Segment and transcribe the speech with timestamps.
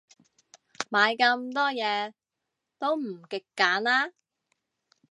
[0.89, 2.13] 買咁多嘢，
[2.79, 4.11] 都唔極簡啦